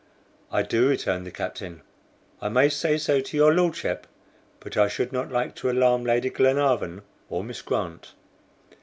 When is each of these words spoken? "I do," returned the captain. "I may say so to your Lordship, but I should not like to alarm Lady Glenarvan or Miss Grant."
"I 0.51 0.63
do," 0.63 0.87
returned 0.87 1.27
the 1.27 1.31
captain. 1.31 1.83
"I 2.41 2.49
may 2.49 2.69
say 2.69 2.97
so 2.97 3.21
to 3.21 3.37
your 3.37 3.53
Lordship, 3.53 4.07
but 4.59 4.75
I 4.75 4.87
should 4.87 5.13
not 5.13 5.31
like 5.31 5.53
to 5.57 5.69
alarm 5.69 6.05
Lady 6.05 6.31
Glenarvan 6.31 7.03
or 7.29 7.43
Miss 7.43 7.61
Grant." 7.61 8.13